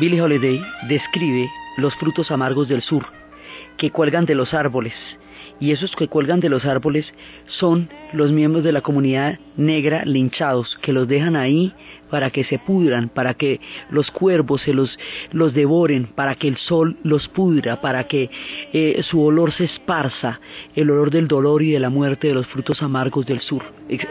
[0.00, 3.04] Billie Holiday describe los frutos amargos del sur,
[3.76, 4.94] que cuelgan de los árboles,
[5.60, 7.06] y esos que cuelgan de los árboles
[7.46, 11.72] son los miembros de la comunidad negra linchados, que los dejan ahí
[12.10, 13.60] para que se pudran, para que
[13.90, 14.98] los cuervos se los,
[15.30, 18.28] los devoren, para que el sol los pudra, para que
[18.72, 20.40] eh, su olor se esparza,
[20.74, 23.62] el olor del dolor y de la muerte de los frutos amargos del sur.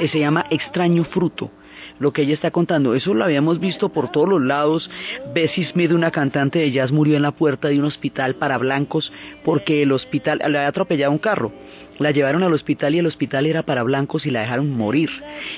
[0.10, 1.52] Se llama extraño fruto
[2.00, 2.96] lo que ella está contando.
[2.96, 4.90] Eso lo habíamos visto por todos los lados.
[5.34, 9.12] Bessie Smith, una cantante de jazz, murió en la puerta de un hospital para blancos
[9.44, 11.52] porque el hospital le había atropellado un carro.
[12.00, 15.10] La llevaron al hospital y el hospital era para blancos y la dejaron morir.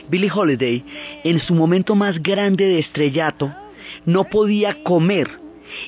[0.09, 0.83] Billie Holiday,
[1.23, 3.53] en su momento más grande de estrellato,
[4.05, 5.29] no podía comer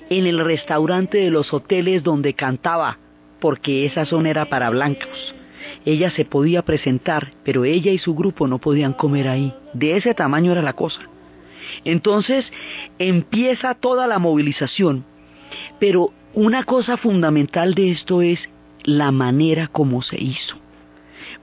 [0.09, 2.97] en el restaurante de los hoteles donde cantaba
[3.39, 5.35] porque esa zona era para blancos.
[5.87, 9.53] Ella se podía presentar, pero ella y su grupo no podían comer ahí.
[9.71, 10.99] De ese tamaño era la cosa.
[11.85, 12.45] Entonces
[12.99, 15.05] empieza toda la movilización,
[15.79, 18.37] pero una cosa fundamental de esto es
[18.83, 20.57] la manera como se hizo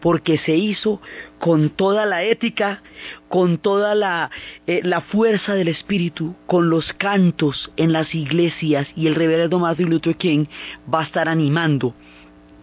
[0.01, 1.01] porque se hizo
[1.39, 2.83] con toda la ética,
[3.29, 4.31] con toda la,
[4.67, 9.89] eh, la, fuerza del espíritu, con los cantos en las iglesias y el reverendo Martin
[9.89, 10.45] Luther King
[10.93, 11.95] va a estar animando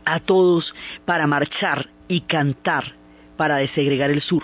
[0.06, 0.74] a todos
[1.06, 2.96] para marchar y cantar
[3.38, 4.44] para desegregar el sur.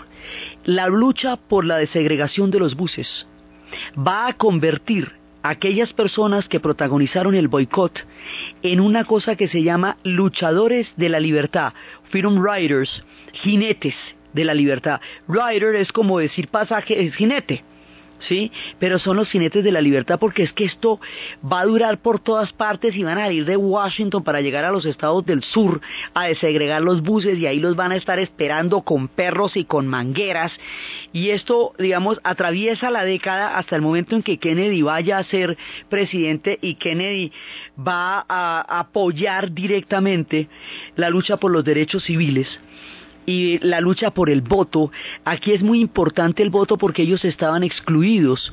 [0.64, 3.28] La lucha por la desegregación de los buses
[3.96, 5.12] va a convertir
[5.44, 8.06] a aquellas personas que protagonizaron el boicot
[8.64, 11.74] en una cosa que se llama luchadores de la libertad,
[12.10, 13.04] freedom riders,
[13.34, 13.96] jinetes
[14.34, 15.00] de la libertad.
[15.28, 17.64] Rider es como decir pasaje, es jinete.
[18.20, 18.52] ¿Sí?
[18.80, 21.00] Pero son los jinetes de la libertad porque es que esto
[21.42, 24.72] va a durar por todas partes y van a ir de Washington para llegar a
[24.72, 25.82] los estados del sur
[26.14, 29.88] a desegregar los buses y ahí los van a estar esperando con perros y con
[29.88, 30.52] mangueras.
[31.14, 35.58] Y esto, digamos, atraviesa la década hasta el momento en que Kennedy vaya a ser
[35.90, 37.32] presidente y Kennedy
[37.78, 40.48] va a apoyar directamente
[40.96, 42.48] la lucha por los derechos civiles
[43.28, 44.90] y la lucha por el voto.
[45.26, 48.52] Aquí es muy importante el voto porque ellos estaban excluidos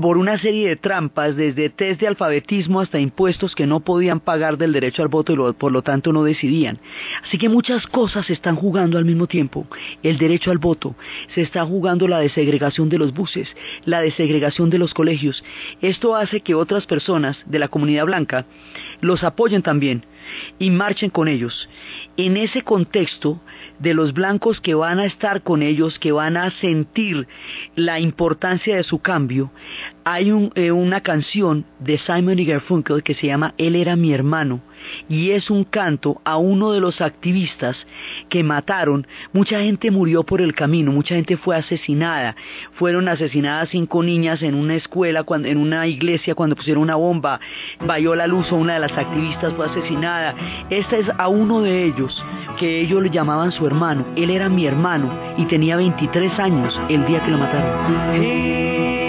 [0.00, 4.56] por una serie de trampas, desde test de alfabetismo hasta impuestos que no podían pagar
[4.58, 6.78] del derecho al voto y por lo tanto no decidían.
[7.24, 9.66] Así que muchas cosas se están jugando al mismo tiempo.
[10.02, 10.94] El derecho al voto,
[11.34, 13.48] se está jugando la desegregación de los buses,
[13.84, 15.42] la desegregación de los colegios.
[15.80, 18.46] Esto hace que otras personas de la comunidad blanca
[19.00, 20.04] los apoyen también
[20.58, 21.68] y marchen con ellos.
[22.16, 23.40] En ese contexto
[23.78, 27.26] de los blancos que van a estar con ellos, que van a sentir
[27.74, 29.50] la importancia de su cambio,
[30.04, 34.60] hay eh, una canción de Simon y Garfunkel que se llama Él era mi hermano
[35.08, 37.76] y es un canto a uno de los activistas
[38.28, 39.06] que mataron.
[39.32, 42.36] Mucha gente murió por el camino, mucha gente fue asesinada.
[42.72, 47.40] Fueron asesinadas cinco niñas en una escuela, en una iglesia cuando pusieron una bomba.
[47.80, 50.34] Viola Luz, una de las activistas, fue asesinada.
[50.70, 52.22] Esta es a uno de ellos
[52.58, 53.99] que ellos le llamaban su hermano.
[54.16, 58.99] Él era mi hermano y tenía 23 años el día que lo mataron.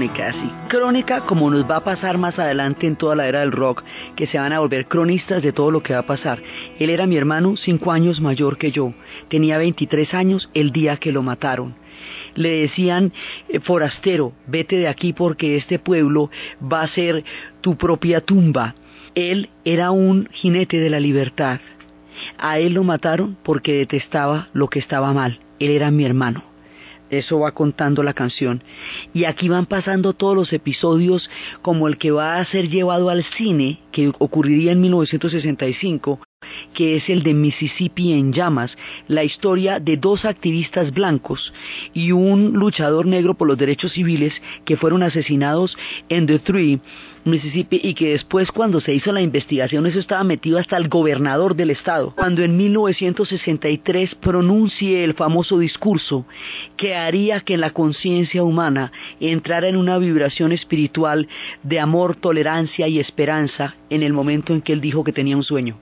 [0.00, 3.52] Crónica, así, crónica como nos va a pasar más adelante en toda la era del
[3.52, 3.82] rock,
[4.16, 6.40] que se van a volver cronistas de todo lo que va a pasar.
[6.78, 8.94] Él era mi hermano, cinco años mayor que yo,
[9.28, 11.74] tenía 23 años el día que lo mataron.
[12.34, 13.12] Le decían,
[13.50, 16.30] eh, forastero, vete de aquí porque este pueblo
[16.60, 17.22] va a ser
[17.60, 18.74] tu propia tumba.
[19.14, 21.60] Él era un jinete de la libertad.
[22.38, 25.40] A él lo mataron porque detestaba lo que estaba mal.
[25.58, 26.49] Él era mi hermano.
[27.10, 28.62] Eso va contando la canción.
[29.12, 31.28] Y aquí van pasando todos los episodios
[31.62, 36.20] como el que va a ser llevado al cine, que ocurriría en 1965,
[36.72, 38.76] que es el de Mississippi en llamas,
[39.08, 41.52] la historia de dos activistas blancos
[41.92, 44.32] y un luchador negro por los derechos civiles
[44.64, 45.76] que fueron asesinados
[46.08, 46.80] en Detroit
[47.24, 51.54] Mississippi y que después cuando se hizo la investigación eso estaba metido hasta el gobernador
[51.54, 52.12] del estado.
[52.16, 56.26] Cuando en 1963 pronuncie el famoso discurso
[56.76, 61.28] que haría que la conciencia humana entrara en una vibración espiritual
[61.62, 65.42] de amor, tolerancia y esperanza en el momento en que él dijo que tenía un
[65.42, 65.78] sueño.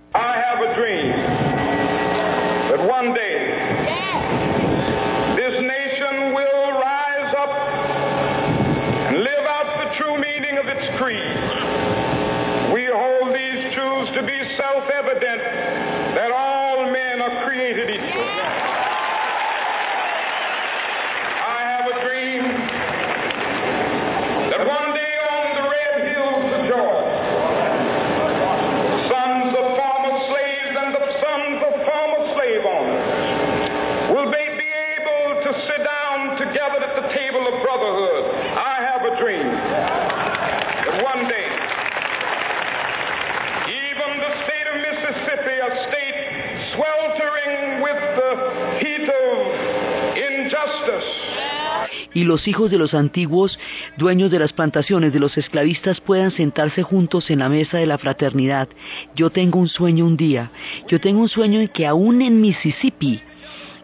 [52.19, 53.61] Y los hijos de los antiguos
[53.97, 57.97] dueños de las plantaciones, de los esclavistas, puedan sentarse juntos en la mesa de la
[57.97, 58.69] fraternidad.
[59.14, 60.51] Yo tengo un sueño un día,
[60.89, 63.23] yo tengo un sueño en que aún en Mississippi,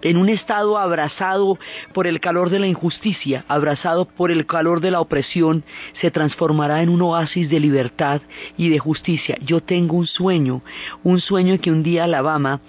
[0.03, 1.61] en un estado abrazado
[1.93, 5.62] por el calor de la injusticia, abrazado por el calor de la opresión,
[6.01, 8.20] se transformará en un oasis de libertad
[8.57, 9.39] y de justicia.
[9.43, 10.61] Yo tengo un sueño,
[11.05, 12.61] un sueño que un día Alabama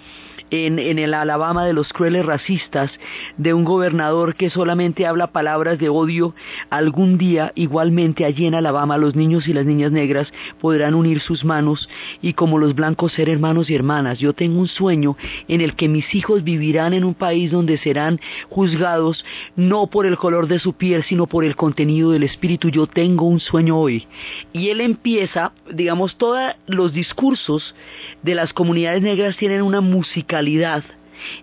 [0.50, 2.90] en, el Alabama de los crueles racistas,
[3.36, 6.34] de un gobernador que solamente habla palabras de odio,
[6.70, 10.28] algún día igualmente allí en Alabama los niños y las niñas negras
[10.60, 11.88] podrán unir sus manos
[12.22, 14.18] y como los blancos ser hermanos y hermanas.
[14.18, 15.16] Yo tengo un sueño
[15.48, 19.24] en el que mis hijos vivirán en un país donde serán juzgados
[19.56, 22.68] no por el color de su piel, sino por el contenido del espíritu.
[22.68, 24.06] Yo tengo un sueño hoy.
[24.52, 27.74] Y él empieza, digamos, todos los discursos
[28.22, 30.35] de las comunidades negras tienen una música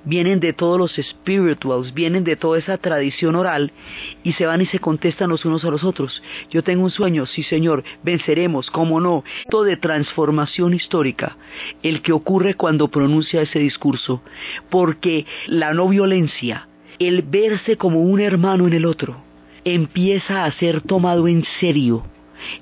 [0.03, 3.71] vienen de todos los spirituals, vienen de toda esa tradición oral
[4.23, 6.21] y se van y se contestan los unos a los otros.
[6.49, 11.37] Yo tengo un sueño, sí señor, venceremos, cómo no, todo de transformación histórica,
[11.81, 14.21] el que ocurre cuando pronuncia ese discurso,
[14.69, 16.67] porque la no violencia,
[16.99, 19.23] el verse como un hermano en el otro,
[19.65, 22.05] empieza a ser tomado en serio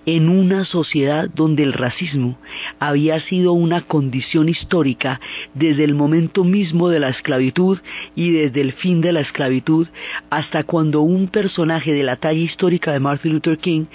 [0.06, 2.38] en una sociedad donde el racismo
[2.80, 5.20] había sido una condición histórica
[5.54, 7.80] desde el momento mismo de la esclavitud
[8.16, 9.88] y desde el fin de la esclavitud
[10.30, 13.86] hasta cuando un personaje de la talla histórica de Martin Luther King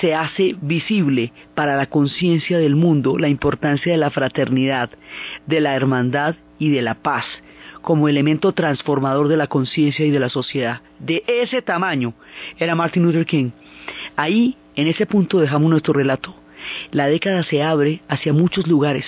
[0.00, 4.90] se hace visible para la conciencia del mundo la importancia de la fraternidad,
[5.46, 7.24] de la hermandad y de la paz
[7.82, 10.80] como elemento transformador de la conciencia y de la sociedad.
[10.98, 12.14] De ese tamaño
[12.58, 13.50] era Martin Luther King.
[14.16, 16.34] Ahí en ese punto dejamos nuestro relato.
[16.90, 19.06] La década se abre hacia muchos lugares.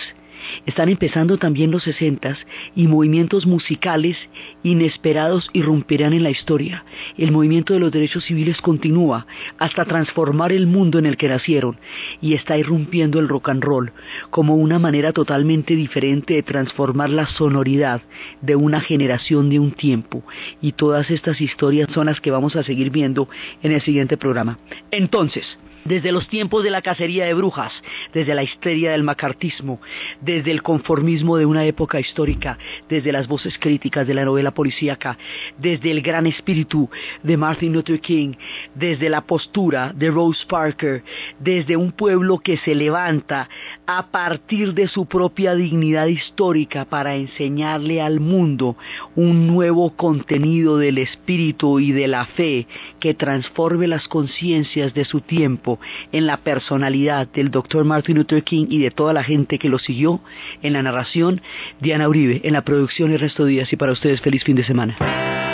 [0.67, 2.39] Están empezando también los sesentas
[2.75, 4.17] y movimientos musicales
[4.63, 6.85] inesperados irrumpirán en la historia.
[7.17, 9.27] El movimiento de los derechos civiles continúa
[9.59, 11.79] hasta transformar el mundo en el que nacieron
[12.21, 13.93] y está irrumpiendo el rock and roll
[14.31, 18.03] como una manera totalmente diferente de transformar la sonoridad
[18.41, 20.23] de una generación de un tiempo.
[20.61, 23.29] Y todas estas historias son las que vamos a seguir viendo
[23.63, 24.59] en el siguiente programa.
[24.91, 25.59] Entonces,
[25.89, 27.73] desde los tiempos de la cacería de brujas,
[28.13, 29.81] desde la histeria del macartismo,
[30.21, 32.59] desde el conformismo de una época histórica,
[32.89, 35.17] desde las voces críticas de la novela policíaca,
[35.59, 36.91] desde el gran espíritu
[37.23, 38.35] de Martin Luther King,
[38.75, 41.03] desde la postura de Rose Parker,
[41.41, 43.49] desde un pueblo que se levanta
[43.87, 48.77] a partir de su propia dignidad histórica para enseñarle al mundo
[49.17, 52.67] un nuevo contenido del espíritu y de la fe
[53.01, 55.78] que transforme las conciencias de su tiempo
[56.13, 59.79] en la personalidad del doctor Martin Luther King y de toda la gente que lo
[59.79, 60.21] siguió,
[60.63, 61.41] en la narración,
[61.81, 64.65] Diana Uribe, en la producción el resto de días y para ustedes feliz fin de
[64.65, 65.48] semana.